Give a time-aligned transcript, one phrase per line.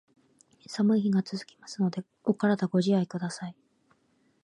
[0.65, 3.55] 寒い日が続きますので、お体ご自愛下さい。